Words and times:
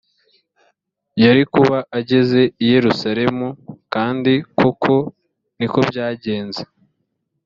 yari 1.23 1.43
kuba 1.53 1.77
ageze 1.99 2.41
i 2.63 2.65
yerusalemu 2.73 3.47
kandi 3.93 4.33
koko 4.57 4.93
ni 5.57 5.67
ko 5.71 5.79
byagenze 5.89 6.61